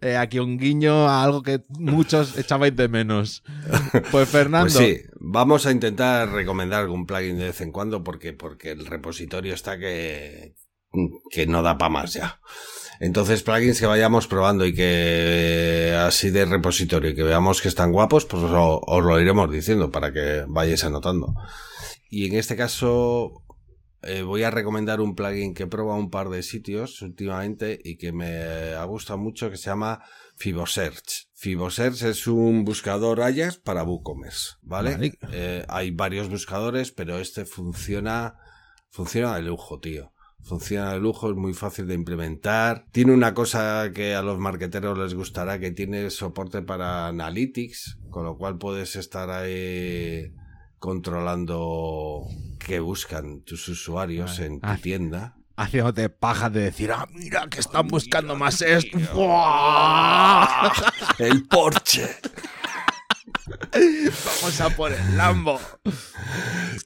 [0.19, 3.43] aquí un guiño a algo que muchos echabais de menos.
[4.11, 4.73] Pues Fernando.
[4.73, 8.87] Pues sí, vamos a intentar recomendar algún plugin de vez en cuando porque, porque el
[8.87, 10.55] repositorio está que,
[11.31, 12.41] que no da para más ya.
[13.01, 17.93] Entonces, plugins que vayamos probando y que así de repositorio y que veamos que están
[17.93, 21.35] guapos, pues os lo, iremos diciendo para que vayáis anotando.
[22.09, 23.44] Y en este caso,
[24.07, 27.97] eh, voy a recomendar un plugin que he probado un par de sitios últimamente y
[27.97, 30.03] que me ha gustado mucho que se llama
[30.37, 31.29] Fibosearch.
[31.35, 35.19] Fibosearch es un buscador Ajax para WooCommerce, ¿vale?
[35.33, 38.37] Eh, hay varios buscadores, pero este funciona,
[38.91, 40.13] funciona de lujo, tío.
[40.43, 42.85] Funciona de lujo, es muy fácil de implementar.
[42.93, 48.25] Tiene una cosa que a los marqueteros les gustará, que tiene soporte para Analytics, con
[48.25, 50.35] lo cual puedes estar ahí
[50.85, 52.27] controlando
[52.59, 55.35] qué buscan tus usuarios en tu tienda.
[55.57, 58.99] Haciéndote paja de decir, ah, mira que están buscando más esto.
[61.19, 62.07] El Porsche.
[64.27, 65.59] Vamos a por el Lambo.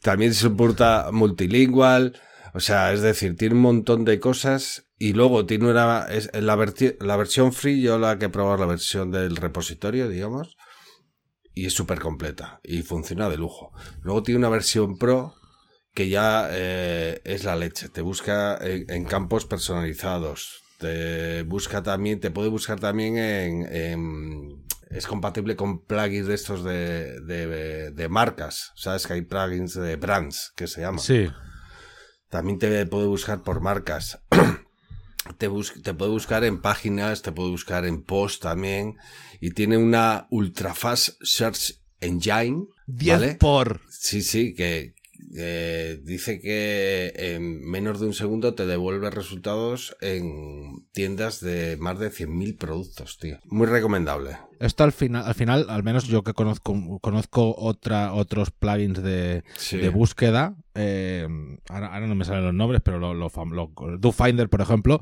[0.01, 2.15] También soporta multilingual
[2.55, 6.07] o sea, es decir, tiene un montón de cosas y luego tiene una...
[6.11, 6.57] Es, la,
[7.01, 10.57] la versión free, yo la que he probado la versión del repositorio, digamos,
[11.59, 13.73] y es súper completa y funciona de lujo.
[14.03, 15.35] Luego tiene una versión pro
[15.93, 22.31] que ya eh, es la leche, te busca en, campos personalizados, te busca también, te
[22.31, 28.71] puede buscar también en, es compatible con plugins de estos de, de, de, marcas.
[28.77, 31.01] Sabes que hay plugins de brands que se llaman.
[31.01, 31.29] Sí.
[32.29, 34.21] También te puede buscar por marcas.
[35.39, 35.51] te,
[35.83, 38.97] te puede buscar en páginas, te puede buscar en post también.
[39.41, 42.67] Y tiene una ultra fast search engine.
[42.87, 43.81] 10 por.
[43.91, 44.95] Sí, sí, que,
[46.03, 52.11] dice que en menos de un segundo te devuelve resultados en tiendas de más de
[52.11, 53.39] 100.000 productos, tío.
[53.45, 54.39] Muy recomendable.
[54.59, 59.45] Esto al final, al final, al menos yo que conozco, conozco otra, otros plugins de,
[59.73, 61.27] de búsqueda, eh,
[61.69, 63.31] ahora, no me salen los nombres, pero lo, lo,
[63.99, 65.01] DoFinder, por ejemplo,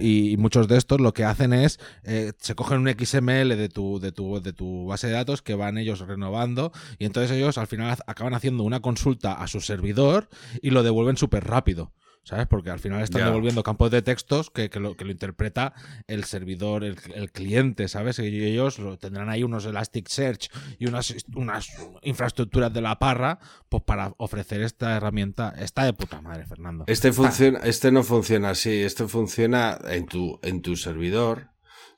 [0.00, 4.00] y, muchos de estos lo que hacen es, eh, se cogen un XML de tu,
[4.00, 7.66] de, tu, de tu base de datos que van ellos renovando, y entonces ellos al
[7.66, 10.28] final acaban haciendo una consulta a su servidor
[10.62, 11.92] y lo devuelven súper rápido.
[12.28, 12.46] ¿Sabes?
[12.46, 15.72] Porque al final están devolviendo campos de textos que, lo, que lo interpreta
[16.06, 16.96] el servidor, el,
[17.32, 18.18] cliente, ¿sabes?
[18.18, 21.68] Y ellos tendrán ahí unos Elasticsearch y unas, unas
[22.02, 23.38] infraestructuras de la parra,
[23.70, 25.54] pues para ofrecer esta herramienta.
[25.58, 26.84] Está de puta madre, Fernando.
[26.86, 31.52] Este, funciona, este no funciona así, este funciona en tu, en tu servidor.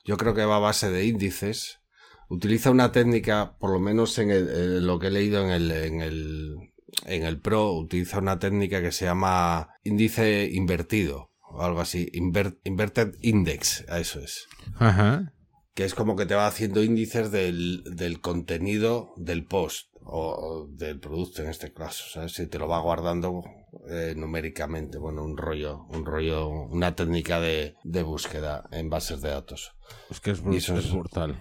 [0.05, 1.81] Yo creo que va a base de índices.
[2.29, 6.70] Utiliza una técnica, por lo menos en, lo que he leído en el, en el
[7.05, 13.15] en el Pro utiliza una técnica que se llama índice invertido o algo así, inverted
[13.21, 14.47] index, eso es.
[14.75, 15.33] Ajá.
[15.73, 20.99] Que es como que te va haciendo índices del, del contenido del post o, del
[20.99, 22.33] producto en este caso, ¿sabes?
[22.33, 23.43] Si te lo va guardando
[23.89, 29.29] eh, numéricamente, bueno, un rollo, un rollo, una técnica de, de búsqueda en bases de
[29.29, 29.73] datos.
[30.09, 31.37] Es que es, brutal.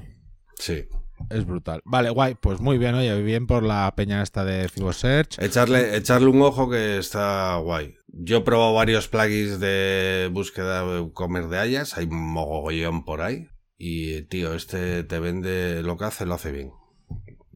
[0.56, 0.86] Sí.
[1.28, 1.80] Es brutal.
[1.84, 2.34] Vale, guay.
[2.34, 5.38] Pues muy bien, oye, bien por la peña esta de FiboSearch.
[5.40, 7.96] Echarle, echarle un ojo que está guay.
[8.08, 11.96] Yo he probado varios plugins de búsqueda de WooCommerce de hayas.
[11.98, 13.48] Hay un mogollón por ahí.
[13.76, 16.72] Y, tío, este te vende lo que hace, lo hace bien.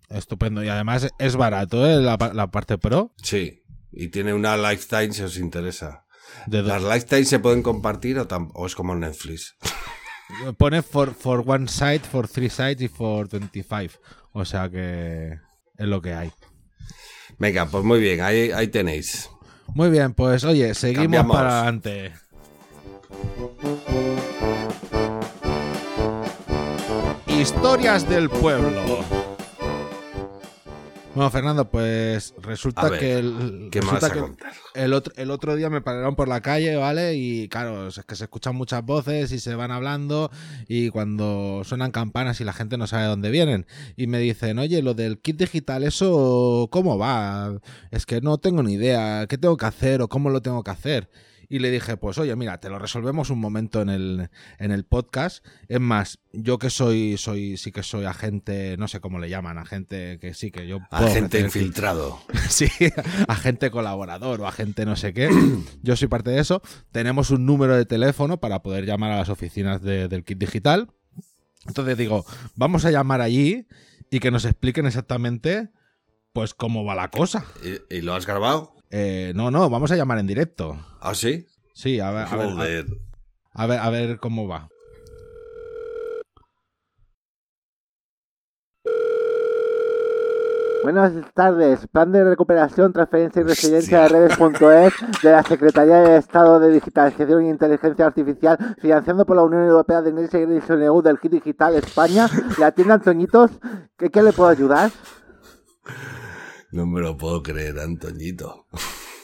[0.08, 0.62] Estupendo.
[0.62, 2.00] Y además es barato, ¿eh?
[2.00, 3.12] La, la parte pro.
[3.22, 3.62] Sí.
[3.92, 6.04] Y tiene una lifetime si os interesa.
[6.46, 9.56] De Las lifetime se pueden compartir o, o es como Netflix.
[10.58, 13.98] Pone for, for one site, for three sites y for 25.
[14.32, 15.38] O sea que
[15.76, 16.32] es lo que hay.
[17.38, 19.28] Venga, pues muy bien, ahí, ahí tenéis.
[19.74, 21.36] Muy bien, pues oye, seguimos Cambiamos.
[21.36, 22.12] para adelante.
[27.26, 29.23] Historias del pueblo.
[31.14, 34.52] Bueno, Fernando, pues resulta ver, que, el, ¿Qué resulta más a que contar?
[34.74, 37.14] el, otro, el otro día me pararon por la calle, ¿vale?
[37.14, 40.32] Y claro, es que se escuchan muchas voces y se van hablando
[40.66, 43.64] y cuando suenan campanas y la gente no sabe de dónde vienen.
[43.96, 47.60] Y me dicen, oye, lo del kit digital, ¿eso cómo va?
[47.92, 50.72] Es que no tengo ni idea, ¿qué tengo que hacer o cómo lo tengo que
[50.72, 51.08] hacer?
[51.54, 54.84] Y le dije, pues oye, mira, te lo resolvemos un momento en el, en el
[54.84, 55.46] podcast.
[55.68, 59.58] Es más, yo que soy, soy, sí que soy agente, no sé cómo le llaman,
[59.58, 62.18] agente que sí que yo puedo Agente infiltrado.
[62.48, 62.66] Sí,
[63.28, 65.30] agente colaborador o agente no sé qué.
[65.82, 66.60] Yo soy parte de eso.
[66.90, 70.90] Tenemos un número de teléfono para poder llamar a las oficinas de- del kit digital.
[71.68, 72.24] Entonces digo,
[72.56, 73.68] vamos a llamar allí
[74.10, 75.70] y que nos expliquen exactamente
[76.32, 77.44] pues cómo va la cosa.
[77.90, 78.73] ¿Y, y lo has grabado?
[78.96, 80.78] Eh, no, no, vamos a llamar en directo.
[81.00, 81.48] ¿Ah, sí?
[81.72, 82.86] Sí, a ver, a ver, Joder.
[83.52, 84.68] a ver, a ver cómo va.
[90.84, 91.88] Buenas tardes.
[91.88, 94.92] Plan de recuperación, transferencia y residencia de redes.es
[95.24, 100.02] de la Secretaría de Estado de Digitalización e Inteligencia Artificial, financiando por la Unión Europea
[100.02, 102.28] de Next Generation EU del Kit Digital España.
[102.60, 103.50] La tienda Antoñitos,
[103.98, 104.92] ¿qué, qué le puedo ayudar?
[106.74, 108.66] No me lo puedo creer, Antoñito.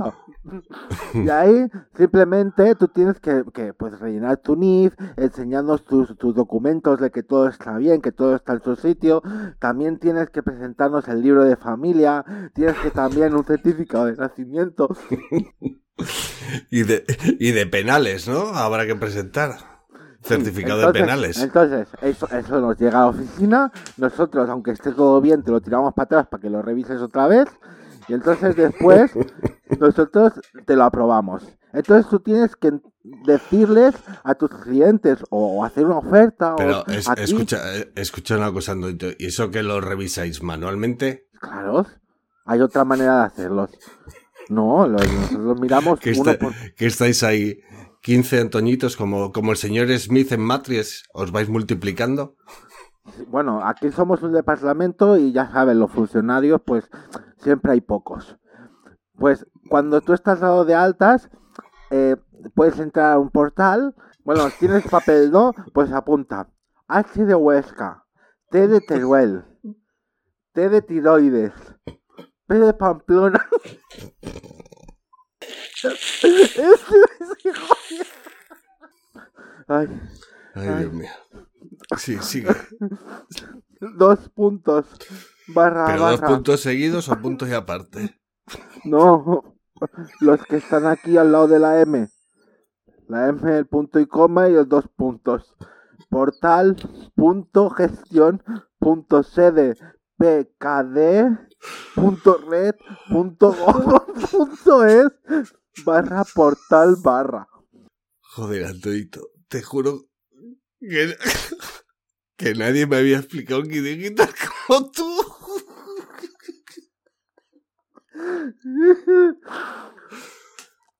[1.14, 7.00] Y ahí simplemente tú tienes que, que, pues rellenar tu NIF, enseñarnos tus, tus documentos
[7.00, 9.22] de que todo está bien, que todo está en su sitio.
[9.58, 14.88] También tienes que presentarnos el libro de familia, tienes que también un certificado de nacimiento.
[16.70, 17.04] Y de,
[17.38, 18.48] y de penales, ¿no?
[18.48, 19.52] Habrá que presentar.
[20.22, 21.42] Certificado Entonces- de penales.
[21.42, 23.72] Entonces, eso, eso nos llega a la oficina.
[23.98, 27.28] Nosotros, aunque esté todo bien, te lo tiramos para atrás para que lo revises otra
[27.28, 27.46] vez.
[28.08, 29.12] Y entonces después,
[29.80, 30.32] nosotros
[30.66, 31.42] te lo aprobamos.
[31.72, 32.70] Entonces tú tienes que
[33.26, 38.36] decirles a tus clientes o hacer una oferta Pero o es- a escucha, eh, escucha
[38.36, 38.74] una cosa.
[39.18, 41.26] ¿Y eso que lo revisáis manualmente?
[41.40, 41.86] Claro,
[42.44, 43.70] hay otra manera de hacerlos.
[44.48, 46.52] No, lo- nosotros miramos Que, uno está- por...
[46.74, 47.58] que estáis ahí
[48.02, 51.04] 15 Antoñitos como, como el señor Smith en Matrix.
[51.12, 52.36] ¿Os vais multiplicando?
[53.28, 56.84] Bueno, aquí somos un departamento y ya saben, los funcionarios, pues
[57.44, 58.36] siempre hay pocos.
[59.16, 61.30] Pues cuando tú estás dado de altas,
[61.90, 62.16] eh,
[62.54, 63.94] puedes entrar a un portal.
[64.24, 65.52] Bueno, tienes papel, ¿no?
[65.72, 66.48] Pues apunta.
[66.88, 68.04] H de Huesca,
[68.50, 69.44] T de Teruel,
[70.52, 71.52] T de tiroides,
[72.46, 73.46] P de Pamplona.
[79.68, 79.88] Ay,
[80.54, 80.78] Ay, Ay.
[80.80, 81.10] Dios mío.
[81.96, 82.48] Sí, sigue.
[83.96, 84.86] dos puntos.
[85.48, 88.20] Barra, ¿Pero dos puntos seguidos o puntos y aparte?
[88.84, 89.56] No,
[90.20, 92.06] los que están aquí al lado de la M.
[93.08, 95.54] La M, el punto y coma y los dos puntos.
[96.10, 96.76] Portal,
[97.14, 98.42] punto, gestión,
[98.78, 99.76] punto, sede,
[100.18, 101.38] pkd,
[101.94, 102.74] punto, red,
[103.08, 103.54] punto,
[104.30, 105.08] punto, es,
[105.84, 107.48] barra, portal, barra.
[108.20, 110.06] Joder, Antonito, te juro
[110.80, 111.16] que,
[112.36, 114.28] que nadie me había explicado un digital
[114.66, 115.33] como tú.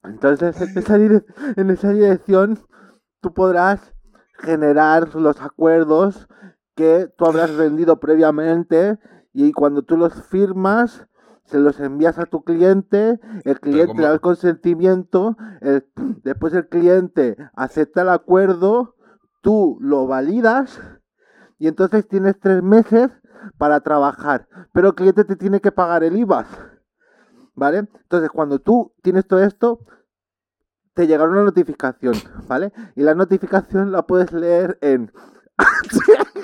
[0.02, 0.96] Entonces, en esa,
[1.56, 2.58] en esa dirección,
[3.20, 3.94] tú podrás
[4.38, 6.28] generar los acuerdos
[6.74, 8.98] que tú habrás vendido previamente
[9.32, 11.06] y cuando tú los firmas,
[11.44, 15.86] se los envías a tu cliente, el cliente da el consentimiento, el-
[16.22, 18.96] después el cliente acepta el acuerdo,
[19.42, 20.80] tú lo validas
[21.58, 23.10] y entonces tienes tres meses
[23.58, 26.46] para trabajar, pero el cliente te tiene que pagar el IVA.
[27.54, 27.78] ¿Vale?
[27.78, 29.80] Entonces, cuando tú tienes todo esto,
[30.94, 32.14] te llegará una notificación,
[32.46, 32.72] ¿vale?
[32.96, 35.12] Y la notificación la puedes leer en...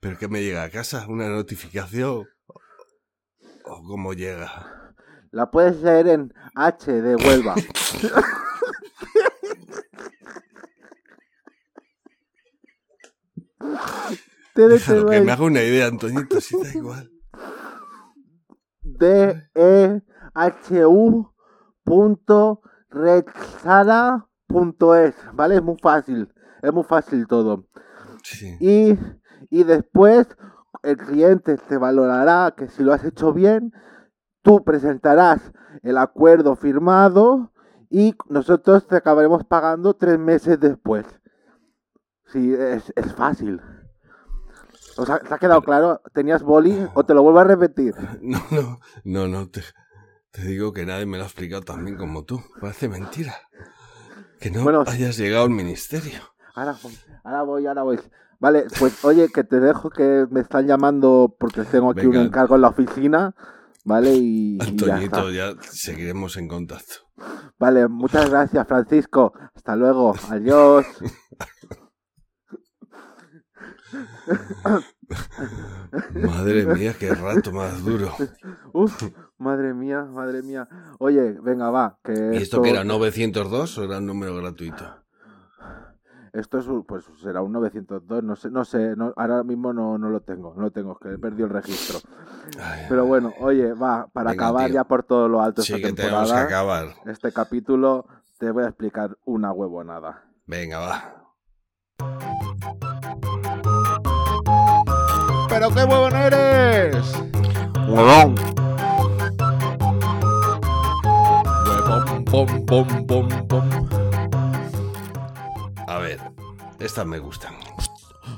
[0.00, 1.06] ¿Pero que me llega a casa?
[1.08, 2.26] ¿Una notificación?
[3.64, 4.94] ¿O cómo llega?
[5.30, 7.54] La puedes leer en H de Huelva.
[7.96, 8.12] T de
[14.54, 17.10] Déjalo, que me haga una idea, Antoñito, si da igual.
[18.82, 20.02] D E
[20.34, 21.32] H U
[21.84, 22.62] punto
[24.94, 25.56] es, ¿vale?
[25.56, 27.66] Es muy fácil, es muy fácil todo.
[28.22, 28.56] Sí.
[28.60, 28.98] Y,
[29.50, 30.26] y después
[30.82, 33.72] el cliente te valorará que si lo has hecho bien,
[34.42, 37.52] tú presentarás el acuerdo firmado
[37.90, 41.06] y nosotros te acabaremos pagando tres meses después.
[42.32, 43.60] Sí, es, es fácil.
[44.98, 46.00] O sea, ¿te ha quedado claro?
[46.14, 47.94] ¿Tenías boli o te lo vuelvo a repetir?
[48.22, 49.62] No, no, no, no, te,
[50.30, 52.42] te digo que nadie me lo ha explicado tan bien como tú.
[52.60, 53.34] Parece mentira.
[54.40, 56.20] Que no Bueno, hayas llegado al ministerio.
[56.54, 56.76] Ahora,
[57.24, 58.00] ahora voy, ahora voy.
[58.38, 62.20] Vale, pues oye, que te dejo que me están llamando porque tengo aquí Venga.
[62.20, 63.34] un encargo en la oficina,
[63.84, 64.14] ¿vale?
[64.14, 64.66] Y, y ya.
[64.66, 66.94] Antoñito, ya seguiremos en contacto.
[67.58, 69.32] Vale, muchas gracias, Francisco.
[69.54, 70.14] Hasta luego.
[70.30, 70.84] Adiós.
[76.14, 78.12] Madre mía, qué rato más duro.
[78.72, 80.68] Uf, madre mía, madre mía.
[80.98, 81.98] Oye, venga, va.
[82.02, 85.02] Que ¿Y esto que era 902 o era un número gratuito?
[86.32, 90.10] Esto es, pues será un 902, no sé, no sé, no- ahora mismo no, no
[90.10, 91.98] lo tengo, no lo tengo, es que he perdido el registro.
[92.60, 94.74] Ay, Pero bueno, oye, va, para Venga, acabar tío.
[94.74, 96.94] ya por todo lo alto sí, esta que tenemos que temporada, acabar.
[97.06, 98.06] este capítulo,
[98.38, 100.24] te voy a explicar una huevonada.
[100.46, 101.22] Venga, va.
[105.66, 107.12] ¡Pero qué huevón eres!
[107.88, 108.34] ¡Huevón!
[111.66, 113.88] Huevón, bom, bom, bom, bom.
[115.88, 116.20] A ver,
[116.78, 117.54] estas me gustan.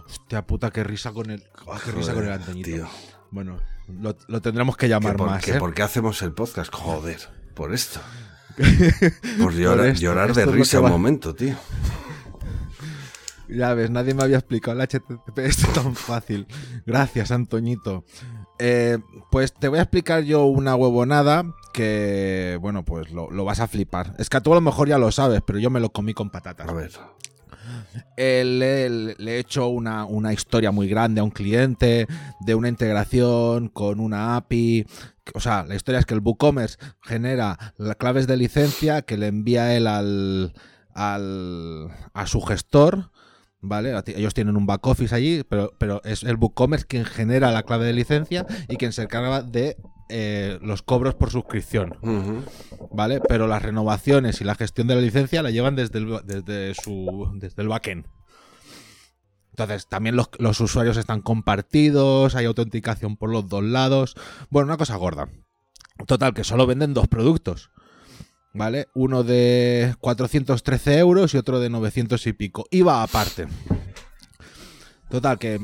[0.06, 1.44] Hostia puta, qué risa con el.
[1.70, 2.86] ah, qué risa con el tío.
[3.30, 3.58] Bueno,
[4.00, 5.58] lo, lo tendremos que ¿Que llamar por, más, ¿eh?
[5.58, 6.72] ¿Por qué hacemos el podcast?
[6.72, 7.20] Joder,
[7.54, 8.00] por esto.
[9.38, 11.54] Por llorar, esto, llorar de esto risa un momento, tío.
[13.48, 16.46] Ya ves, nadie me había explicado el HTTP esto tan fácil.
[16.86, 18.04] Gracias, Antoñito.
[18.58, 18.98] Eh,
[19.30, 23.68] pues te voy a explicar yo una huevonada que, bueno, pues lo, lo vas a
[23.68, 24.14] flipar.
[24.18, 26.30] Es que tú a lo mejor ya lo sabes, pero yo me lo comí con
[26.30, 26.68] patatas.
[26.68, 26.90] A ver.
[28.16, 32.06] Eh, le, le he hecho una, una historia muy grande a un cliente
[32.40, 34.86] de una integración con una API.
[35.34, 39.26] O sea, la historia es que el WooCommerce genera las claves de licencia que le
[39.28, 40.54] envía él al,
[40.94, 43.10] al, a su gestor.
[43.60, 44.00] ¿Vale?
[44.14, 47.86] Ellos tienen un back office allí, pero, pero es el WooCommerce quien genera la clave
[47.86, 49.76] de licencia y quien se encarga de
[50.08, 51.96] eh, los cobros por suscripción.
[52.92, 53.20] ¿vale?
[53.20, 57.30] Pero las renovaciones y la gestión de la licencia la llevan desde el, desde su,
[57.34, 58.06] desde el backend.
[59.50, 64.14] Entonces, también los, los usuarios están compartidos, hay autenticación por los dos lados.
[64.50, 65.28] Bueno, una cosa gorda.
[66.06, 67.70] Total, que solo venden dos productos.
[68.58, 68.88] ¿Vale?
[68.94, 72.66] Uno de 413 euros y otro de 900 y pico.
[72.70, 73.46] IVA aparte.
[75.10, 75.60] Total, que eh,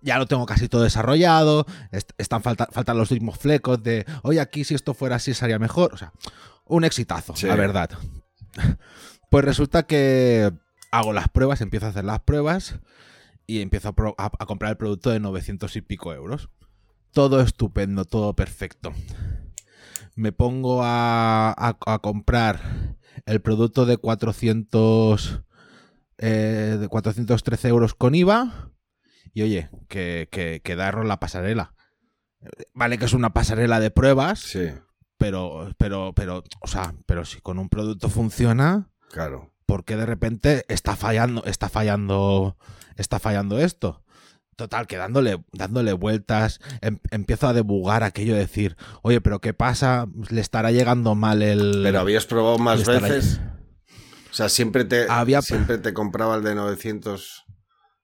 [0.00, 1.66] ya lo tengo casi todo desarrollado.
[1.92, 5.58] est- están falta- faltan los mismos flecos de, oye, aquí si esto fuera así sería
[5.58, 5.94] mejor.
[5.94, 6.12] O sea,
[6.66, 7.46] un exitazo, Sí.
[7.46, 7.90] la verdad.
[9.30, 10.52] Pues resulta que
[10.90, 12.74] hago las pruebas, empiezo a hacer las pruebas
[13.46, 16.50] y empiezo a, pro- a- a comprar el producto de 900 y pico euros.
[17.12, 18.92] Todo estupendo, todo perfecto.
[20.14, 22.96] Me pongo a, a- a comprar
[23.26, 25.42] el producto de 400,
[26.18, 28.70] eh, de 413 euros con IVA.
[29.34, 31.74] Y oye, que, que, que da error la pasarela.
[32.74, 34.68] Vale que es una pasarela de pruebas, Sí,
[35.16, 39.52] pero, pero, pero, o sea, pero si con un producto funciona, claro.
[39.64, 42.56] ¿por qué de repente está fallando, está fallando,
[42.96, 44.02] está fallando esto?
[44.56, 49.54] Total, que dándole, dándole vueltas, em- empiezo a debugar aquello de decir, oye, pero ¿qué
[49.54, 50.06] pasa?
[50.30, 51.80] ¿Le estará llegando mal el.
[51.82, 53.40] Pero habías probado más veces.
[54.30, 57.44] O sea, siempre te, Había- siempre te compraba el de 900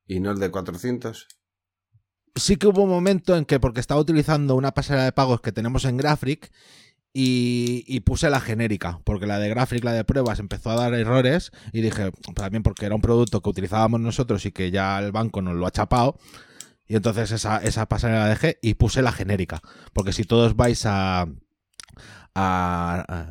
[0.07, 1.27] y no el de 400.
[2.35, 5.53] Sí que hubo un momento en que, porque estaba utilizando una pasarela de pagos que
[5.53, 6.51] tenemos en Graphic,
[7.13, 11.51] y, puse la genérica, porque la de Graphic, la de pruebas, empezó a dar errores
[11.73, 15.43] y dije, también porque era un producto que utilizábamos nosotros y que ya el banco
[15.43, 16.17] nos lo ha chapado,
[16.87, 19.61] y entonces esa, esa pasarela la dejé y puse la genérica,
[19.93, 21.27] porque si todos vais a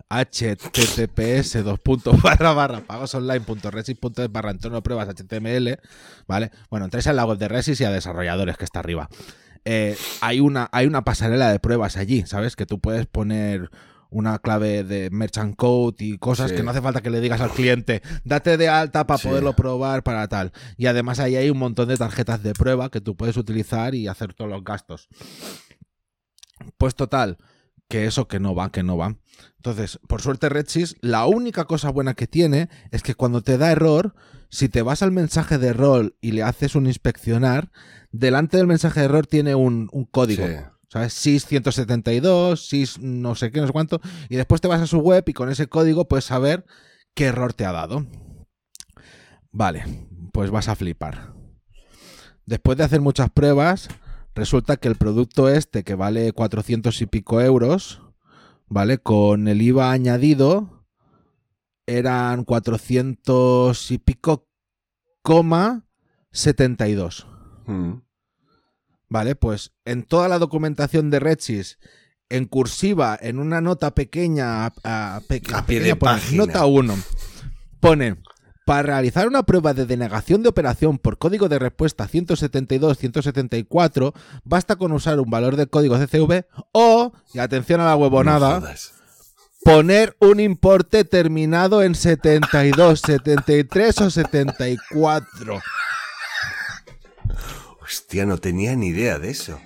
[0.10, 5.80] https dos puntos barra barra pagosonline.resis.es barra entorno pruebas html
[6.28, 9.08] vale bueno entráis en la web de Resis y a desarrolladores que está arriba
[9.70, 12.56] eh, hay, una, hay una pasarela de pruebas allí, ¿sabes?
[12.56, 13.70] Que tú puedes poner
[14.10, 16.56] una clave de merchant code y cosas Sí.
[16.56, 19.28] que no hace falta que le digas al cliente, date de alta para Sí.
[19.28, 20.54] poderlo probar, para tal.
[20.78, 24.08] Y además ahí hay un montón de tarjetas de prueba que tú puedes utilizar y
[24.08, 25.10] hacer todos los gastos.
[26.78, 27.38] Pues total,
[27.90, 29.18] que eso que no va, que no va.
[29.58, 33.72] Entonces, por suerte Redsys, la única cosa buena que tiene es que cuando te da
[33.72, 34.16] error,
[34.50, 37.72] si te vas al mensaje de error y le haces un inspeccionar,
[38.12, 40.46] delante del mensaje de error tiene un, un código.
[40.46, 40.54] Sí.
[40.90, 41.14] ¿Sabes?
[41.14, 44.00] 6172, 6 no sé qué, no sé cuánto.
[44.30, 46.66] Y después te vas a su web y con ese código puedes saber
[47.14, 48.06] qué error te ha dado.
[49.52, 49.84] Vale,
[50.32, 51.34] pues vas a flipar.
[52.46, 53.90] Después de hacer muchas pruebas,
[54.34, 58.02] resulta que el producto este, que vale 400 y pico euros,
[58.68, 59.00] ¿vale?
[59.00, 60.77] Con el IVA añadido,
[61.88, 64.48] eran 400 y pico,
[65.24, 65.86] coma
[66.32, 67.26] 72.
[67.66, 67.94] Mm.
[69.10, 71.80] Vale, pues en toda la documentación de Redsys,
[72.30, 76.46] en cursiva, en una nota pequeña, a, a- pe- A pie pequeña, de pone, página.
[76.46, 76.94] nota 1,
[77.80, 78.18] pone,
[78.66, 84.14] para realizar una prueba de denegación de operación por código de respuesta 172-174,
[84.44, 88.60] basta con usar un valor de código CCV o, y atención a la huevonada.
[89.64, 95.62] Poner un importe terminado en 72, 73 o 74.
[97.82, 99.60] Hostia, no tenía ni idea de eso.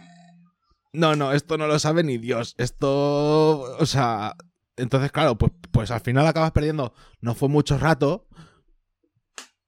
[0.94, 2.54] No, no, esto no lo sabe ni Dios.
[2.58, 4.36] Esto, o sea,
[4.76, 6.94] entonces claro, pues, pues al final acabas perdiendo.
[7.22, 8.28] No fue mucho rato,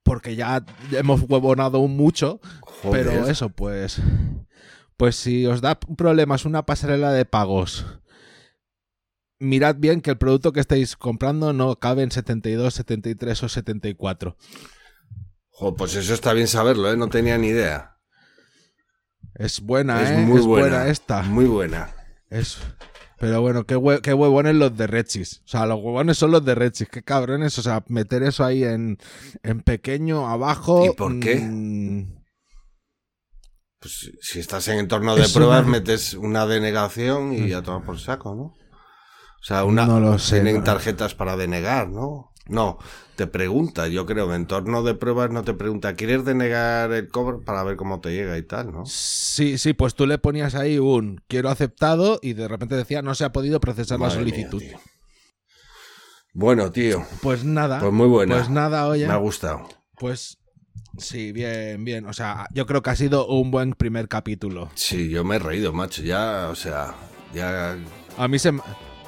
[0.03, 3.05] porque ya hemos huevonado un mucho, Joder.
[3.05, 4.01] pero eso, pues,
[4.97, 7.85] pues si os da problemas una pasarela de pagos,
[9.43, 14.35] mirad bien que el producto que estáis comprando no cabe en 72, 73 o 74.
[15.49, 16.97] Jo, pues eso está bien saberlo, ¿eh?
[16.97, 17.97] No tenía ni idea.
[19.35, 20.17] Es buena, es ¿eh?
[20.17, 20.67] muy es buena.
[20.77, 21.21] buena esta.
[21.23, 21.89] Muy buena.
[22.29, 22.57] Es...
[23.19, 25.41] Pero bueno, qué, hue- qué huevones los de Redsis.
[25.45, 26.89] O sea, los huevones son los de Redsis.
[26.89, 27.57] Qué cabrones.
[27.57, 28.97] O sea, meter eso ahí en,
[29.43, 30.85] en pequeño, abajo.
[30.85, 31.35] ¿Y por qué?
[31.37, 32.21] mm,
[33.79, 38.35] Pues si estás en entorno de pruebas, metes una denegación y ya toma por saco,
[38.35, 38.55] ¿no?
[39.43, 40.63] O sea, una, No lo sé, tienen no.
[40.63, 42.31] tarjetas para denegar, ¿no?
[42.47, 42.77] No,
[43.17, 47.41] te pregunta, yo creo, en entorno de pruebas no te pregunta, ¿quieres denegar el cobro
[47.41, 48.85] para ver cómo te llega y tal, no?
[48.85, 53.15] Sí, sí, pues tú le ponías ahí un quiero aceptado y de repente decía no
[53.15, 54.59] se ha podido procesar la mía, solicitud.
[54.59, 54.79] tío.
[56.33, 57.79] Bueno, tío, pues nada.
[57.79, 58.35] pues muy buena.
[58.35, 59.07] Pues nada, oye.
[59.07, 59.67] Me ha gustado.
[59.97, 60.39] Pues
[60.97, 62.05] sí, bien, bien.
[62.07, 64.69] O sea, yo creo que ha sido un buen primer capítulo.
[64.75, 66.95] Sí, yo me he reído, macho, ya, o sea,
[67.33, 67.77] ya...
[68.17, 68.51] A mí se,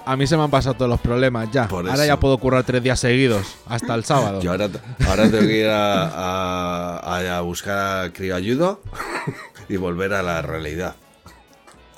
[0.06, 1.68] a mí se me han pasado todos los problemas ya.
[1.68, 2.06] Por Ahora eso.
[2.06, 4.42] ya puedo currar tres días seguidos, hasta el sábado.
[4.42, 4.70] Yo ahora,
[5.08, 8.82] ahora tengo que ir a, a- a buscar a Crioayudo
[9.70, 10.96] y volver a la realidad.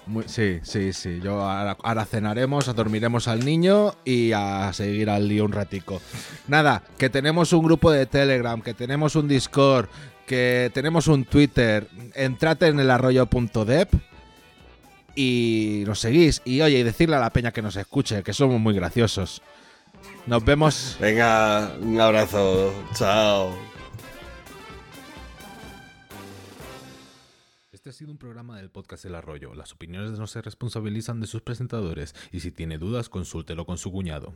[0.05, 1.19] Muy- sí, sí, sí.
[1.21, 6.01] Yo ahora, ahora cenaremos, dormiremos al niño y a seguir al lío un ratico.
[6.47, 9.87] Nada, que tenemos un grupo de Telegram, que tenemos un Discord,
[10.25, 11.89] que tenemos un Twitter.
[12.15, 13.89] Entrad en el arroyo.dep
[15.17, 16.41] y nos seguís.
[16.45, 19.41] Y oye, y decirle a la peña que nos escuche, que somos muy graciosos.
[20.27, 20.95] Nos vemos.
[21.01, 23.57] Venga, un abrazo, chao.
[27.71, 29.55] Este ha sido un programa del podcast El Arroyo.
[29.55, 33.91] Las opiniones no se responsabilizan de sus presentadores y si tiene dudas, consúltelo con su
[33.91, 34.33] cuñado.